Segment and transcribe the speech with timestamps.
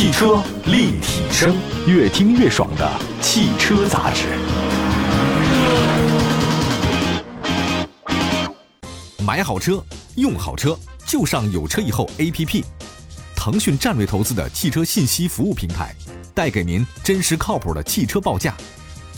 [0.00, 1.54] 汽车立体声，
[1.86, 4.24] 越听越爽的汽车杂志。
[9.22, 9.84] 买好车，
[10.14, 10.74] 用好车，
[11.04, 12.64] 就上有车以后 APP。
[13.36, 15.94] 腾讯战略投资的汽车信息服务平台，
[16.34, 18.56] 带给您真实靠谱的汽车报价，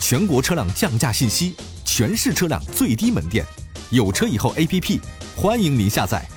[0.01, 1.55] 全国车辆降价信息，
[1.85, 3.45] 全市车辆最低门店。
[3.89, 4.99] 有车以后 APP，
[5.33, 6.27] 欢迎您下载。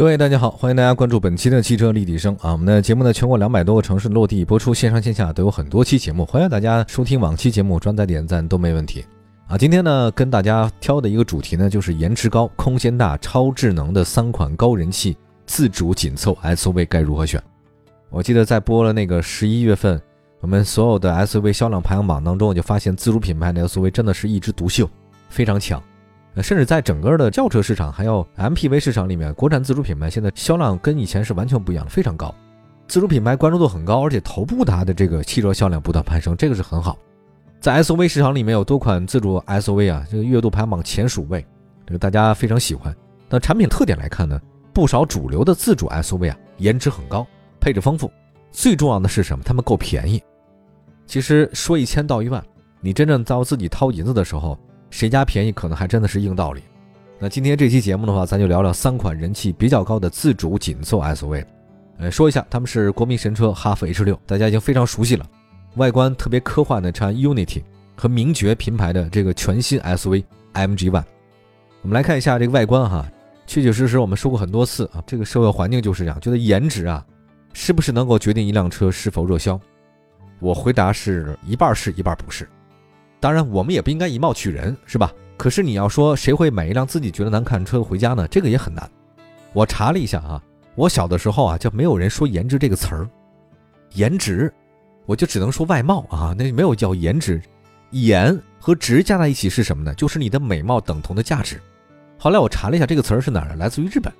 [0.00, 2.52] 各位大家好，欢迎大家关注本期的汽车立体声啊！
[2.52, 9.04] 我们的节目呢，全国两百多个城市落地播出，线上线下都有很多期节目，欢迎大家收听往期节目，转载点赞都没问题
[9.46, 9.58] 啊！
[9.58, 15.14] 今天呢，跟大家挑的一个主题呢，就是颜值高、空间大、超智能的三款高人气
[15.44, 17.38] 自主紧凑 SUV 该如何选？
[18.08, 20.00] 我记得在播了那个十一月份
[20.40, 24.88] 我们所有的 SUV 销量排行榜当中，我就发现自主品牌的 SUV 真的是一枝独秀，
[25.28, 25.78] 非常强。
[26.42, 32.34] 甚至在整个的轿车市场还有 MPV 市场里面，国产自主品牌现在销量跟以前是完全不一样的，非常高。
[32.86, 36.98] 自主品牌关注度很高，而且头部它的这个汽车销量不断攀升，这个是很好。
[37.60, 41.46] 在 SUV 市场里面有多款自主 SUV 啊，这个月度排行榜前数位，
[41.86, 42.94] 这个大家非常喜欢。
[43.28, 44.40] 那产品特点来看呢，
[44.72, 47.26] 不少主流的自主 SUV 啊，颜值很高，
[47.60, 48.10] 配置丰富，
[48.50, 49.44] 最重要的是什么？
[49.44, 50.22] 它们够便宜。
[51.06, 52.44] 其实说一千道一万，
[52.80, 54.58] 你真正到自己掏银子的时候。
[54.90, 56.62] 谁家便宜，可能还真的是硬道理。
[57.18, 61.44] 那今天这期节目的话，咱就聊聊三款人气比较高的自主紧凑 SUV。
[61.98, 65.26] 呃，说一下，他们是国民神车哈弗 H 六，大家已经非常熟悉了。
[65.76, 67.62] 外观特别科幻的长安 Unity
[67.94, 70.24] 和名爵品牌的这个全新 SUV
[70.54, 71.04] MG One。
[71.82, 73.06] 我们来看一下这个外观哈，
[73.46, 77.04] 确确实实我们说过很多次啊，这个社会环境就是这样，觉得颜值啊，
[77.52, 79.60] 是不是能够决定一辆车是否热销？
[80.38, 82.48] 我回答是一半是一半不是。
[83.20, 85.12] 当然，我们也不应该以貌取人，是吧？
[85.36, 88.26] 可是你要说谁会买一辆自己觉得难看的车回家呢？
[88.28, 88.90] 这个也很难。
[89.52, 90.42] 我查了一下啊，
[90.74, 93.08] 我小的时候啊，就没有人说颜值这个词儿，
[93.94, 94.52] 颜值，
[95.06, 97.40] 我就只能说外貌啊，那没有叫颜值。
[97.90, 99.94] 颜和值加在一起是什么呢？
[99.94, 101.60] 就是你的美貌等同的价值。
[102.18, 104.12] 后来我查了一下这个词儿是哪儿，来自于日本。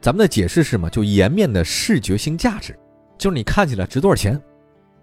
[0.00, 0.88] 咱们的解释是什么？
[0.88, 2.78] 就颜面的视觉性价值，
[3.18, 4.40] 就是你看起来值多少钱。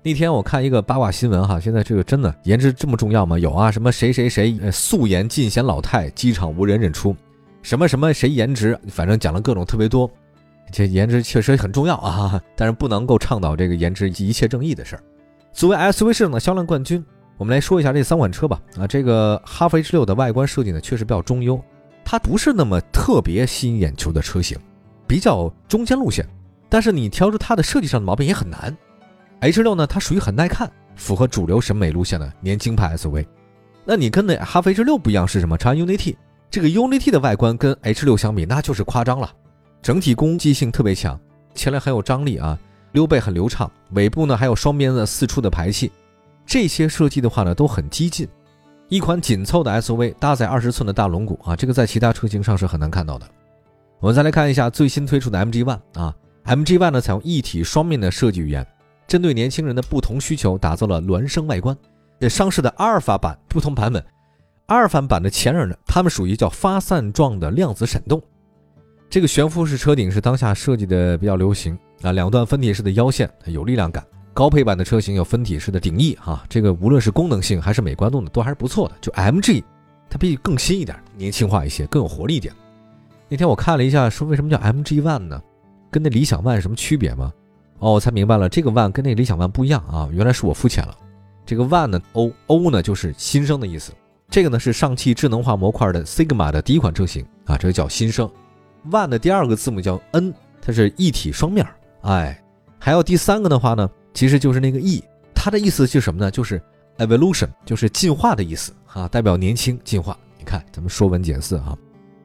[0.05, 3.39] 那天我看一个八卦新闻哈，现在这个真的颜值这么重要吗？
[3.39, 7.15] 有啊，什么谁谁谁素颜尽显老态，机场无人认出，
[7.63, 10.07] 什么什么谁颜值，反正讲了各种特别多。
[10.71, 15.01] 这颜值确实很重要啊，但是不能够倡导这个颜值一切正义的事儿。
[15.51, 17.03] 作为 SUV 市场的销量冠军，
[17.37, 18.61] 我们来说一下这三款车吧。
[18.77, 21.59] 啊，这个哈弗 H 六的外观设计呢，确实比较中庸，
[22.03, 24.55] 它不是那么特别吸引眼球的车型，
[25.07, 26.23] 比较中间路线。
[26.69, 28.77] 但是你挑出它的设计上的毛病也很难。
[29.45, 33.23] H 六呢，它属于很耐看，符合主流审美路线的年轻派 SUV。
[33.85, 35.55] 那你跟那哈弗 H 六不一样是什么？
[35.55, 36.17] 长安 UNI-T
[36.49, 39.31] 这个 UNI-T 的外观跟 H 六相比，那就是夸张了。
[39.83, 41.19] 整体攻击性特别强，
[41.53, 42.57] 前脸很有张力啊，
[42.93, 45.91] 溜背很流畅，尾部呢还有双边的四出的排气，
[46.43, 48.27] 这些设计的话呢都很激进。
[48.89, 53.27] 一款紧凑的 SUV 搭载二十寸的大轮毂啊，这个在其他车型上是很难看到的。
[53.99, 58.65] 我们再来看一下最新推出的 MG One 啊，MG One 呢采用一体双面的设计语言。
[59.07, 61.75] 针对年轻人的不同需求，打造了孪生外观。
[62.19, 64.03] 这上市的阿尔法版不同版本，
[64.67, 68.21] 阿尔法版的前脸呢，它们属于叫发散状的量子闪动。
[69.09, 74.03] 这个悬浮式车顶是当下设计的比较流行啊，两段分体式的腰线有力量感。
[74.33, 78.95] 高配版的车型有分体式的顶翼哈，这个无论是功能性还是美观度呢，都还是不错的。
[78.99, 79.63] 就 MG，
[80.09, 82.53] 它比更新一点，年轻化一些，更有活力一点。
[83.29, 85.41] 那天我看了一下，说为什么叫 MG One 呢？
[85.89, 87.31] 跟那理想 ONE 什么区别吗？
[87.85, 90.09] 哦，我才明白了，这个 One 跟那个理想 ONE 不一样啊！
[90.11, 90.97] 原来是我肤浅了。
[91.45, 93.93] 这个 One 呢，O O 呢就是新生的意思。
[94.27, 98.27] 这个呢是上汽智能化模块的 Sigma 的第一款车型啊，这个叫新生。
[98.89, 101.63] One 的第二个字母叫 N，它是一体双面。
[102.01, 102.43] 哎，
[102.79, 105.03] 还有第三个的话呢，其实就是那个 E，
[105.35, 106.31] 它的意思是什么呢？
[106.31, 106.59] 就是
[106.97, 110.17] Evolution，就是进化的意思啊，代表年轻进化。
[110.39, 111.77] 你看，咱们说文解字啊，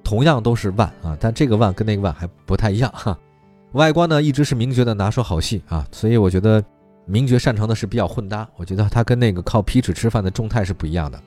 [0.02, 3.18] 同样都是 One 啊，但这个 One 跟那个 One 还不太一样哈。
[3.72, 6.62] 外观呢一直是名爵的拿手好戏啊，所以我觉得
[7.06, 8.48] 名爵擅长的是比较混搭。
[8.56, 11.20] 我觉得他跟那个靠皮尺吃饭的众泰是不一样的。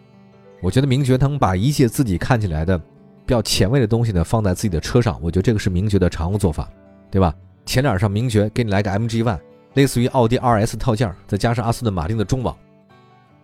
[0.61, 2.83] 我觉得名爵他们把一切自己看起来的比
[3.27, 6.69] 较前卫的东西呢放在自己的车上，我觉得这个是名爵的常用做法，
[7.09, 7.33] 对吧？
[7.65, 9.39] 前脸上名爵给你来个 MG One，
[9.75, 12.53] 类似于奥迪 RS 套件，再加上阿斯顿马丁的中网，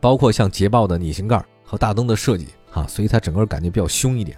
[0.02, 4.38] 包括像捷豹的拟型盖和大灯的设计哈，所以它整个感觉比较凶一点。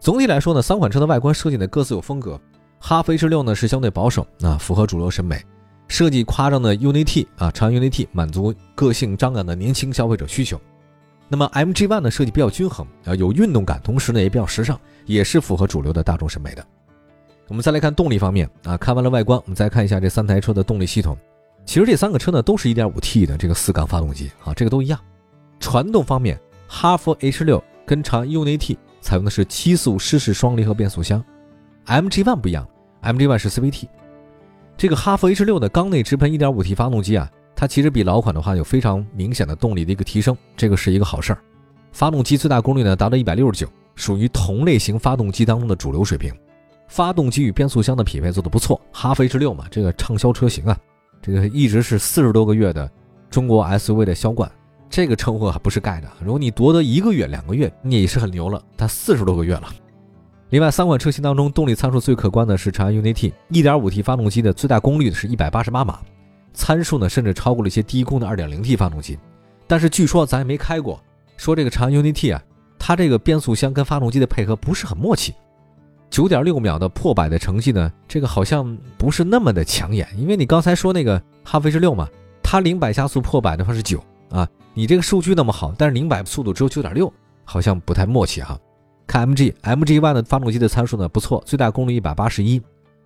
[0.00, 2.40] 总体来说呢，三款车的外观设计呢各自有风格。
[2.78, 5.42] 哈弗 H 六呢是相对保守啊，符合主流审美，
[5.88, 10.60] 设计夸张的 UNI-T 啊，长 UNI-T 满足个性张扬的年轻消费者需求。
[11.28, 16.64] 那么 MG One 的设计比较均衡啊，有运动感，同时呢也比较时尚，也是符合主流的大众审美的。
[17.48, 21.16] 我们再来看动力方面啊，看完了外观，我们再看一下这三台车的动力系统。
[21.66, 24.98] 其实这三个车呢都是 1.5T 的这个四缸发动机啊，这个都一样。
[25.60, 31.22] 传动方面，哈弗 H 六跟长 UNI-T 采用的是七速湿式双离合变速箱
[31.88, 32.66] ，MG ONE 不一样
[33.02, 33.88] ，MG ONE 是 CVT。
[34.76, 41.38] 这个哈弗 H 六的缸内直喷 1.5T 发动机啊，它其实比老款的话有非常明显的动力的一个提升，这个是一个好事儿。
[41.90, 46.32] 发动机最大功率呢达到169，属于同类型发动机当中的主流水平。
[46.86, 50.78] 发动机与变速箱的匹配做得不错，哈弗 H 六嘛，这个畅销车型啊，
[51.20, 52.90] 这个一直是四十多个月的
[53.28, 54.50] 中国 SUV 的销冠。
[54.88, 58.62] 这个称呼还不是盖的，如果你夺得一个月、两个月，你也是很牛了。
[58.76, 59.68] 它四十多个月了。
[60.50, 66.00] 另外，三款车型当中，动力参数最可观的是长安 UNI-T 1.5T 发动机的最大功率是188马，
[66.54, 69.18] 参数呢甚至超过了一些低功的 2.0T 发动机。
[69.66, 70.98] 但是据说咱也没开过，
[71.36, 72.42] 说这个长安 UNI-T 啊，
[72.78, 75.34] 它这个变速箱跟发动机的配合不是很默契。
[76.10, 82.08] 9.6秒的破百的成绩呢，这个好像不是那么的抢眼，因为你刚才说那个哈弗 H 六嘛，
[82.42, 84.48] 它零百加速破百的话是九啊。
[84.72, 87.12] 你这个数据那么好，但是零百速度只有九点六，
[87.44, 88.58] 好像不太默契哈。
[89.08, 92.62] 看 MG，MG ONE 的发动机的参数呢不错，最大功率一百八十一，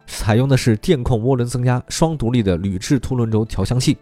[0.08, 3.96] 采用的是电控涡轮增压双独立的铝制凸轮轴调香器，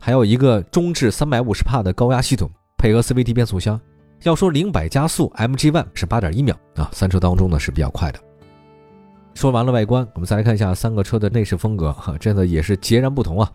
[0.00, 3.78] 还有一个中置三百五十帕的高压系统，配合 CVT 变速箱。
[4.22, 8.18] 要说零百加速，MG ONE 是八点一秒啊，三车当中呢是比较快的。
[9.34, 13.52] 说完了外观，我们再来看一下三个车的内饰风格，哈，真的也是截然不同啊。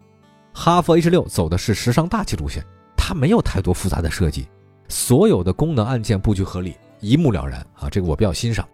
[0.54, 2.64] 哈弗 H 六走的是时尚大气路线。
[2.96, 4.48] 它没有太多复杂的设计，
[4.88, 7.90] 所有的功能按键布局合理，一目了然啊！
[7.90, 8.68] 这个我比较欣赏。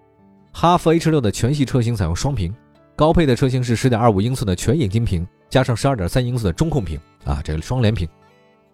[0.52, 2.54] 哈弗 H 六的全系车型采用双屏，
[2.96, 8.08] 高配的车型是十点二五英寸的全液晶屏，加上十二点三英寸的中控屏啊，这个双联屏。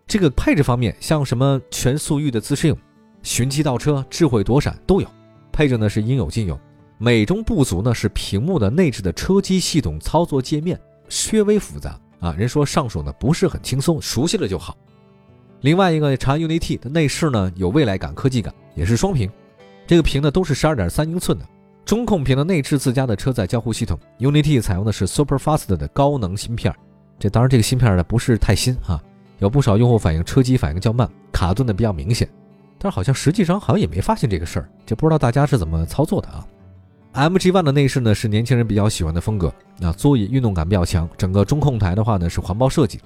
[0.05, 2.75] 这个配置方面，像什么全速域的自适应、
[3.23, 5.07] 循迹倒车、智慧躲闪都有，
[5.51, 6.59] 配置呢是应有尽有。
[6.97, 10.79] 美中不足呢是屏幕的内置的车机系统操作界面
[11.31, 14.75] 略微复杂啊，人说上手呢不是很轻松，熟悉了就好。
[15.61, 19.29] 另外一个长安 UNI-T 的内饰呢，有未来感、科技感，也是双屏。
[19.87, 21.45] 这个屏呢都是十二点三英寸的
[21.85, 23.99] 中控屏的内置自家的车载交互系统。
[24.19, 26.73] Unity，采用的是 Super Fast 的高能芯片，
[27.19, 28.99] 这当然这个芯片呢不是太新啊，
[29.39, 32.27] 有不少用户反映车机反应较慢，卡顿的比较明显。
[32.79, 36.45] 但是好像实际上好像也没发现这个事儿，就不知道大家是怎么操作的啊。
[37.13, 42.99] MG ONE 的内饰呢是年轻人比较喜欢的风格，那座椅运动感比较强，整个中控台的话呢是环抱设计，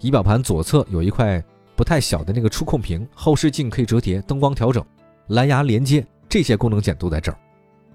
[0.00, 1.42] 仪表盘左侧有一块。
[1.74, 4.84] 不太小的那个触控屏，后视镜可以折叠，灯光调整，
[5.28, 7.38] 蓝牙连接，这些功能键都在这儿。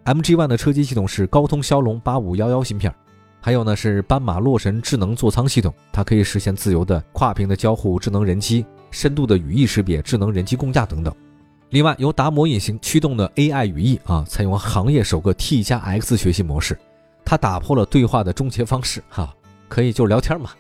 [0.06, 2.94] MG ONE 的车机系统是高通骁龙八五幺幺芯片，
[3.39, 11.13] 还有呢是斑马洛神智能座舱系统，它可以实现自由的跨屏的交互、智能人机、深度的语义识别、智能人机共驾等等。
[11.69, 16.77] 另外，由达摩引擎驱动的 AI 语义啊，采用行业首个 T 加 X 学习模式，
[17.25, 19.33] 它打破了对话的终结方式哈，
[19.68, 20.51] 可以就聊天嘛。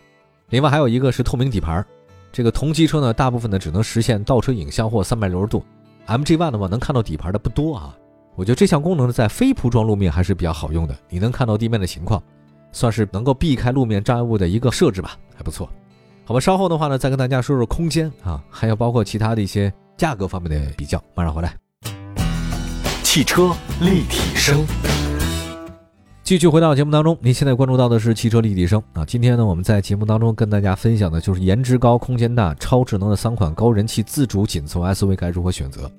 [0.49, 1.85] 另外还有一个是透明底盘。
[2.31, 5.63] 这个同级车呢，大部分呢只能实现倒车影像或三百六十度
[6.07, 7.95] ，MG ONE 的话能看到底盘的不多啊。
[8.35, 12.21] 我觉得这项功能呢，在非铺装路面还是比较好用的，你能看到地面的情况，
[12.71, 15.69] 算是能够避开路面障碍物的一个设置吧，还不错。
[16.25, 21.55] 好吧，稍后的话呢，再跟大家说说空间啊，还有包括其他的一些价格方面的比较，马上回来。
[23.03, 24.65] 汽车立体声。
[26.23, 29.03] 继续回到节目当中，您现在关注到的是汽车立体声啊。
[29.03, 35.91] 今天呢，我们在节目当中跟大家分享的就是颜值高、空间大、超智能的三款高人气自主紧凑 SUV 该如何选择？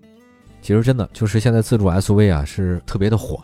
[0.63, 3.39] 其实真的就是现在自主 SUV 啊是特别的火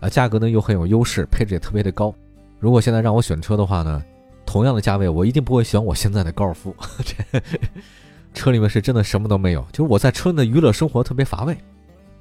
[0.00, 2.14] 啊，价格呢又很有优势，配置也特别的高。
[2.58, 4.02] 如果现在让我选车的话呢，
[4.46, 6.74] 同样的价位，我一定不会选我现在的高尔夫。
[7.04, 7.42] 这
[8.32, 11.54] 车里面是真的什么都没有，就是我在车内的娱乐生活特别乏味。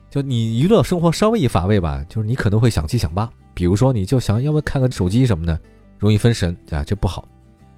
[0.10, 3.32] 就你娱乐生活稍微一乏味吧，就是你可能会想七想八。
[3.54, 5.60] 比如说，你就想要不要看个手机什么的，
[6.00, 7.28] 容易分神啊，这不好。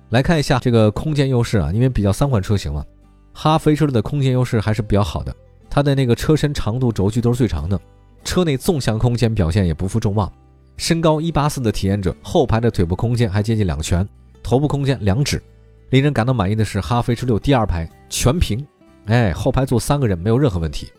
[0.09, 2.85] 来看一下这个空间优势啊，因为比较三款车型嘛，
[3.33, 5.35] 哈弗 H 六的空间优势还是比较好的，
[5.69, 7.79] 它的那个车身长度轴距都是最长的，
[8.23, 10.31] 车内纵向空间表现也不负众望。
[10.77, 14.07] 身高一八四的体验者，后排的腿部空间还接近两拳，
[14.43, 15.41] 头部空间两指。
[15.89, 18.65] 令人感到满意的是哈弗 H 六第二排全屏，
[19.05, 20.91] 哎，后排坐三个人没有任何问题。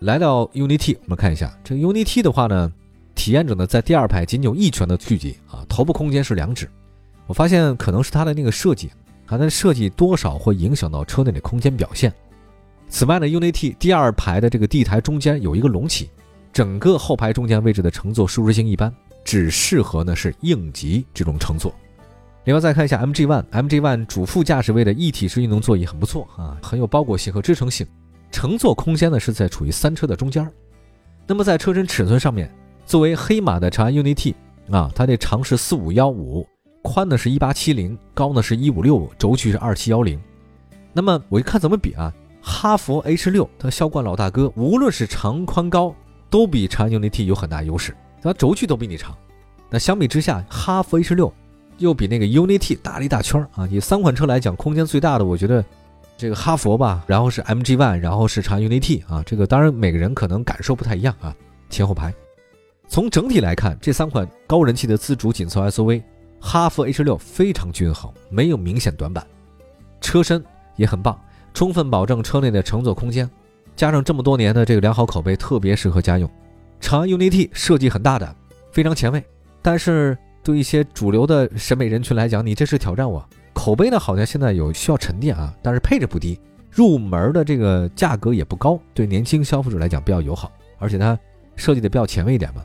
[0.00, 2.72] 来到 UNI-T，我们看一下这个 UNI-T 的话呢。
[3.20, 6.66] 体验者呢，在第二排仅有一拳的距离啊，头部空间是两指。
[7.26, 8.90] 我发现可能是它的那个设计，
[9.26, 12.10] 它的设计多少会影响到车内的空间表现。
[12.88, 16.08] 此外呢，UNI-T 第二排的这个地台中间有一个隆起，
[16.50, 18.90] 整个后排中间位置的乘坐舒适性一般，
[19.22, 21.74] 只适合呢是应急这种乘坐。
[22.44, 27.86] 另外再看一下 MG ONE，MG ONE 主副驾驶位的一体式运动座椅很不错啊，很有包裹性和支撑性，
[28.30, 30.50] 乘坐空间呢是在处于三车的中间。
[31.26, 32.50] 那么在车身尺寸上面。
[32.90, 34.34] 作为黑马的长安 UNI-T
[34.72, 36.44] 啊，它这长是四五幺五，
[36.82, 40.20] 宽呢是一八七零，高呢是一五六，轴距是二七幺零。
[40.92, 42.12] 那么我一看怎么比啊？
[42.42, 45.94] 哈佛 H 六它销冠老大哥，无论是长宽高
[46.28, 49.16] 都比长安 UNI-T 有很大优势，它轴距都比你长。
[49.70, 51.32] 那相比之下，哈弗 H 六
[51.78, 53.68] 又比那个 UNI-T 大了一大圈啊！
[53.70, 55.64] 以三款车来讲，空间最大的，我觉得
[56.16, 59.22] 这个哈佛吧，然后是 MG ONE，然后是长安 UNI-T 啊。
[59.24, 61.32] 这个当然每个人可能感受不太一样啊，
[61.68, 62.12] 前后排。
[62.90, 66.02] 从整体来看，这三款高人气的自主紧凑 SUV，
[66.40, 69.24] 哈弗 H 六非常均衡，没有明显短板，
[70.00, 70.44] 车身
[70.74, 71.16] 也很棒，
[71.54, 73.30] 充分保证车内的乘坐空间，
[73.76, 76.28] 加上这么多年的这个良好口碑，特别适合家用。
[76.80, 78.34] 长安 UNI-T 设计很大胆，
[78.72, 79.24] 非常前卫。
[79.62, 84.00] 但是对一些主流的审美人群来讲，你这是挑战我口碑呢？
[84.00, 91.16] 好像现在有需要沉淀啊，但是配置不低，入门的这个价格也不高，对年轻消费者来讲比较友好，而且它
[91.54, 92.64] 设计的比较前卫一点嘛。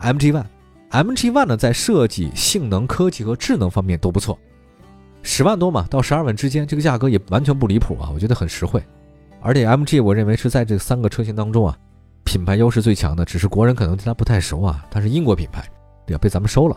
[0.00, 4.38] MG ONE，MG ONE 呢在设计、性能、科技和智能方面都不错，
[5.22, 8.82] 十万多嘛到十二万之间，这个价格也完全不离谱啊，我觉得很实惠。
[9.40, 11.76] 而且 MG 我认为是在这三个车型当中啊，
[12.24, 15.64] 品牌优势最强的，只是国人可能对它不太熟啊，它是英国品牌。
[16.08, 16.76] 要被咱们收了，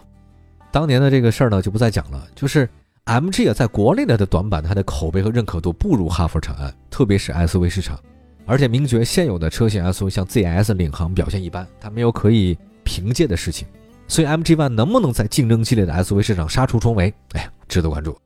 [0.71, 2.23] 当年的这个事儿呢就不再讲了。
[2.35, 2.69] 就是
[3.05, 7.99] MG 啊，在国内的的短板，它的口碑和认可度不如哈弗长安，特别是 SUV 市场。
[8.45, 13.67] 而且名爵现有的车型 SUV 像 ZS 领航表现一般，它没有可以凭借的事情。
[14.07, 17.13] 所以 MG ONE 能不能在竞争激烈的 SUV 市场杀出重围？
[17.33, 18.17] 哎呀，值得关注。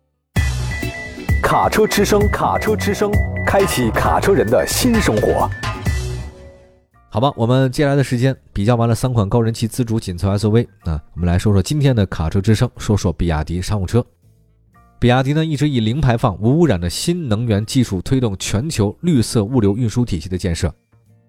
[1.42, 3.12] 卡车之声，卡车之声，
[3.46, 5.50] 开启卡车人的新生活。
[7.10, 14.06] 好吧，我们接下来的时间比较完了三款高人气自主紧凑 SUV 啊，我们来说说今天的卡车之声，说说比亚迪商务车。
[15.00, 20.74] 比亚迪呢一直以零排放、无污染的新能源技术推动全球绿色物流运输体系的建设。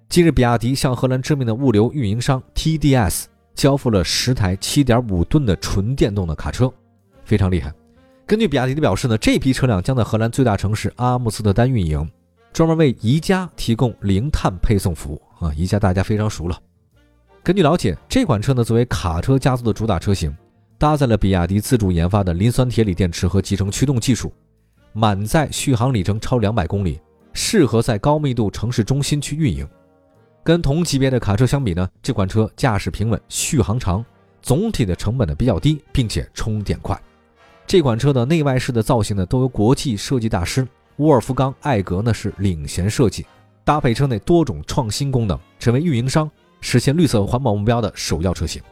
[0.08, 6.72] 近日，比亚迪向荷兰知名的物流运营商 TDS 交付了十台7.5吨的纯电动的卡车，
[7.26, 7.70] 非常厉害。
[8.26, 12.10] 根据比亚迪的表示呢，这批车辆将在荷兰最大城市阿姆斯特丹运营，
[12.54, 15.20] 专门为宜家提供零碳配送服务。
[15.44, 16.58] 啊，宜家大家非常熟了。
[17.42, 20.34] 根据了解，这款车呢作为卡车家族的主打车型，
[20.78, 24.32] 搭载了比亚迪自主研发的磷酸铁锂电池和集成驱动技术，
[24.94, 26.98] 满载续航里程超两百公里，
[27.34, 29.68] 适合在高密度城市中心区运营。
[30.48, 34.02] 跟同级别的卡车相比呢，这款车驾驶平稳，续航长，
[34.40, 36.98] 总体的成本呢比较低，并且充电快。
[37.66, 43.26] 这款车的内外饰的造型呢都由国际设计大师沃尔夫冈·艾格呢是领衔设计。
[43.62, 46.30] 搭配车内多种创新功能，成为运营商
[46.62, 48.62] 实现绿色环保目标的首要车型。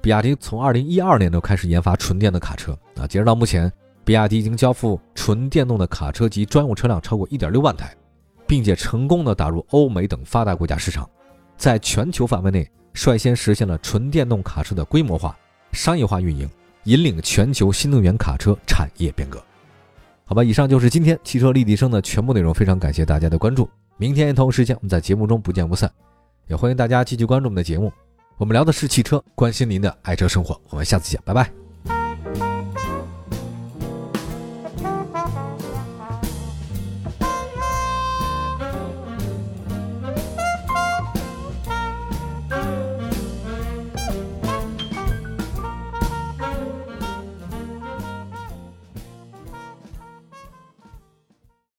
[0.00, 3.70] 比亚迪从二零一二年就开始研发纯电的卡车啊，截止到目前，
[4.02, 7.94] 比亚迪已经交付纯电动的卡车及专用车辆超过一点六万台，
[8.50, 11.08] 并且成功的打入欧美等发达国家市场，
[11.56, 15.38] 在全球范围内率先实现了纯电动卡车的规模化、
[15.70, 16.50] 商业化运营，
[16.82, 19.40] 引领全球新能源卡车产业变革。
[20.24, 23.70] 好吧，以上就是今天汽车立体声的全部内容，非常感谢大家的关注。
[23.96, 25.88] 明天同一时间，我们在节目中不见不散。
[26.48, 27.92] 也欢迎大家继续关注我们的节目。
[28.36, 30.60] 我们聊的是汽车，关心您的爱车生活。
[30.70, 31.59] 我们下次见，拜拜。